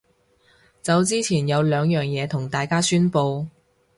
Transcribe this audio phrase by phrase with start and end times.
[0.81, 3.45] 走之前有兩樣嘢同大家宣佈